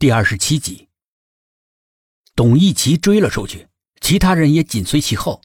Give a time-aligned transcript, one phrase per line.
[0.00, 0.88] 第二十七集，
[2.36, 3.66] 董一奇追了出去，
[4.00, 5.40] 其他人也紧随其后。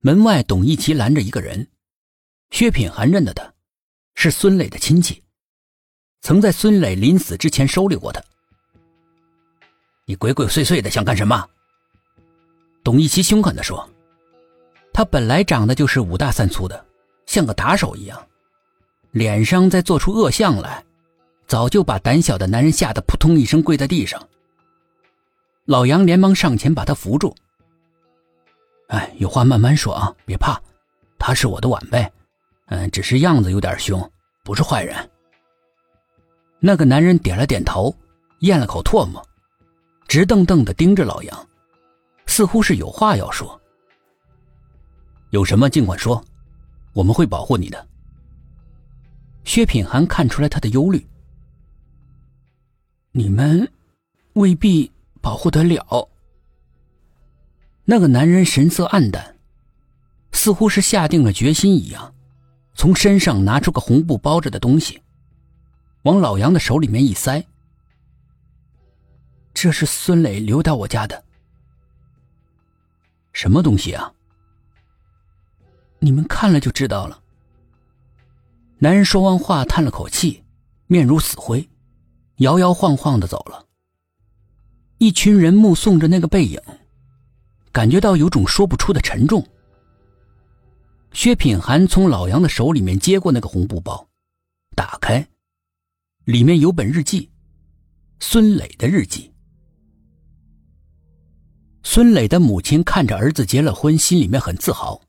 [0.00, 1.66] 门外，董一奇拦着一个人，
[2.50, 3.54] 薛品涵认得他，
[4.14, 5.22] 是孙磊的亲戚，
[6.20, 8.22] 曾在孙磊临死之前收留过他。
[10.04, 11.48] 你鬼鬼祟祟的想干什么？
[12.84, 13.88] 董一奇凶狠地说
[14.92, 16.86] ：“他本来长得就是五大三粗的，
[17.24, 18.28] 像个打手一样，
[19.12, 20.84] 脸上再做出恶相来。”
[21.48, 24.28] 早就把胆小的男人吓得扑通一声跪在地上。
[25.64, 27.34] 老杨连忙上前把他扶住。
[28.88, 30.60] 哎，有话慢慢说啊，别怕，
[31.18, 32.06] 他是我的晚辈，
[32.66, 33.98] 嗯，只是样子有点凶，
[34.44, 35.10] 不是坏人。
[36.60, 37.94] 那个男人点了点头，
[38.40, 39.26] 咽了口唾沫，
[40.06, 41.48] 直瞪瞪的盯着老杨，
[42.26, 43.58] 似乎是有话要说。
[45.30, 46.22] 有什么尽管说，
[46.92, 47.86] 我们会保护你的。
[49.44, 51.06] 薛品涵看出来他的忧虑。
[53.18, 53.68] 你们
[54.34, 56.08] 未必保护得了。
[57.84, 59.36] 那个男人神色黯淡，
[60.30, 62.14] 似乎是下定了决心一样，
[62.76, 65.02] 从身上拿出个红布包着的东西，
[66.02, 67.44] 往老杨的手里面一塞。
[69.52, 71.24] 这是孙磊留到我家的。
[73.32, 74.12] 什么东西啊？
[75.98, 77.20] 你们看了就知道了。
[78.78, 80.44] 男人说完话，叹了口气，
[80.86, 81.68] 面如死灰。
[82.38, 83.66] 摇摇晃晃的走了，
[84.98, 86.60] 一群人目送着那个背影，
[87.72, 89.44] 感觉到有种说不出的沉重。
[91.12, 94.08] 薛品涵从老杨的手里面接过那个红布包，
[94.76, 95.26] 打开，
[96.24, 97.28] 里面有本日记，
[98.20, 99.32] 孙磊的日记。
[101.82, 105.00] 孙磊的母亲看着儿子结了婚，心里面很自豪。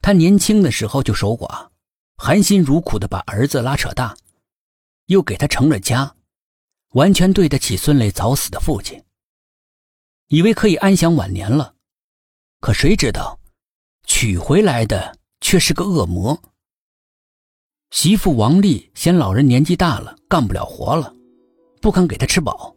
[0.00, 1.68] 他年轻的时候就守寡，
[2.16, 4.16] 含辛茹苦的把儿子拉扯大，
[5.06, 6.15] 又给他成了家。
[6.96, 8.98] 完全对得起孙磊早死的父亲，
[10.28, 11.74] 以为可以安享晚年了，
[12.58, 13.38] 可谁知道，
[14.06, 16.40] 娶回来的却是个恶魔。
[17.90, 21.14] 媳妇王丽嫌老人年纪大了，干不了活了，
[21.82, 22.74] 不肯给他吃饱。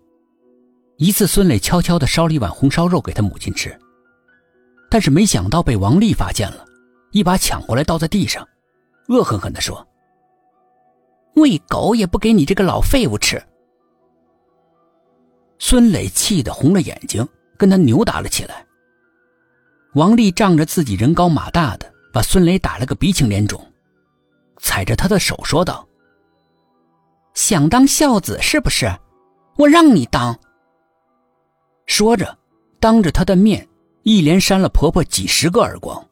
[0.97, 3.73] 一次，孙磊悄悄地烧了一碗红烧肉给他母亲吃，
[4.91, 6.65] 但是没想到被王丽发现了，
[7.13, 8.45] 一把抢过来倒在地上，
[9.07, 9.87] 恶狠狠地说
[11.39, 13.41] ：“喂狗也不给你这个老废物吃。”
[15.59, 17.27] 孙磊气得红了眼睛，
[17.57, 18.65] 跟他扭打了起来。
[19.93, 23.61] 王丽仗着自己人高马大的，把孙磊打了个鼻青脸肿，
[24.57, 25.85] 踩着他的手说道
[27.35, 28.89] ：“想当孝子是不是？
[29.57, 30.39] 我让你当。”
[31.85, 32.37] 说着，
[32.79, 33.67] 当着他的面
[34.03, 36.07] 一连扇了婆婆几十个耳光。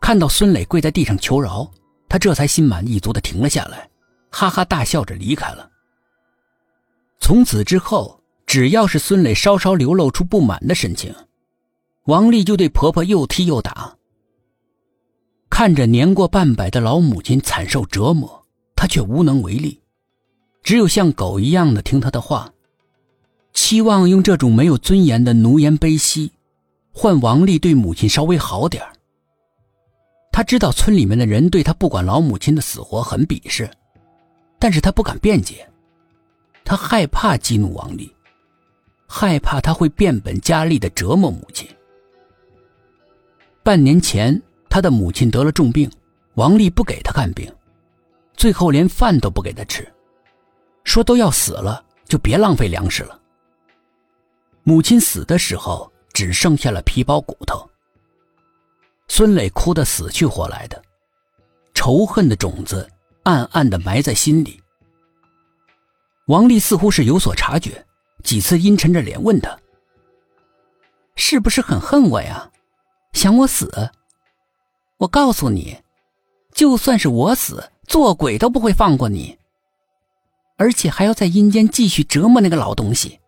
[0.00, 1.68] 看到孙磊跪在地上求饶，
[2.08, 3.90] 他这才心满意足的停了下来，
[4.30, 5.68] 哈哈大笑着离开了。
[7.18, 8.20] 从此之后。
[8.54, 11.12] 只要是孙磊稍稍流露出不满的神情，
[12.04, 13.96] 王丽就对婆婆又踢又打。
[15.50, 19.80] 看着年过半百的老母亲惨受折磨，她却无能为力，
[20.62, 22.48] 只有像狗一样的听她的话，
[23.52, 26.30] 期望用这种没有尊严的奴颜卑膝，
[26.92, 28.80] 换王丽对母亲稍微好点
[30.30, 33.68] 他知道村里面的人对他不管老母亲的死活很鄙视，
[34.60, 35.68] 但是他不敢辩解，
[36.64, 38.08] 他害怕激怒王丽。
[39.16, 41.68] 害怕他会变本加厉的折磨母亲。
[43.62, 45.88] 半年前，他的母亲得了重病，
[46.34, 47.48] 王丽不给他看病，
[48.36, 49.88] 最后连饭都不给他吃，
[50.82, 53.16] 说都要死了，就别浪费粮食了。
[54.64, 57.64] 母亲死的时候只剩下了皮包骨头。
[59.06, 60.82] 孙磊哭得死去活来的，
[61.72, 62.90] 仇恨的种子
[63.22, 64.60] 暗暗的埋在心里。
[66.26, 67.86] 王丽似乎是有所察觉。
[68.24, 69.56] 几次阴沉着脸问他
[71.14, 72.50] ：“是不是很恨我呀？
[73.12, 73.90] 想我死？
[74.96, 75.76] 我告诉你，
[76.52, 79.38] 就算是我死，做鬼都不会放过你，
[80.56, 83.20] 而且还要在阴间继续折磨那个老东西。”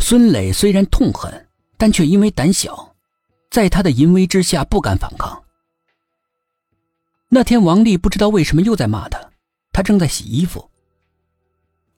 [0.00, 2.94] 孙磊虽然痛恨，但却因为胆小，
[3.50, 5.44] 在他的淫威之下不敢反抗。
[7.28, 9.30] 那天，王丽不知道为什么又在骂他，
[9.72, 10.71] 他正在洗衣服。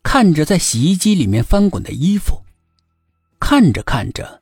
[0.04, 2.40] 看着在洗衣机里面翻滚的衣服，
[3.40, 4.40] 看着看着，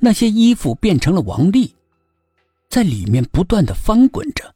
[0.00, 1.76] 那些衣服变成了王丽，
[2.68, 4.52] 在里面不断的翻滚着，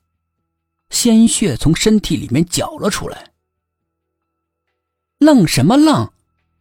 [0.90, 3.30] 鲜血从身体里面搅了出来。
[5.18, 6.10] 愣什么愣，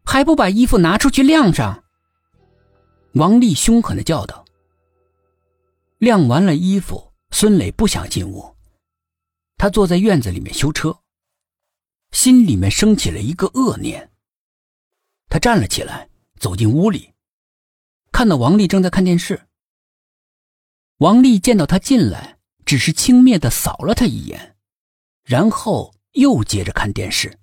[0.03, 1.83] 还不把衣服拿出去晾上！
[3.13, 4.45] 王丽凶狠的叫道。
[5.97, 8.55] 晾完了衣服，孙磊不想进屋，
[9.57, 10.95] 他坐在院子里面修车。
[12.13, 14.11] 心里面升起了一个恶念。
[15.27, 16.07] 他站了起来，
[16.39, 17.13] 走进屋里，
[18.11, 19.47] 看到王丽正在看电视。
[20.97, 24.55] 王丽见到他进来，只是轻蔑的扫了他一眼，
[25.23, 27.39] 然后又接着看电视。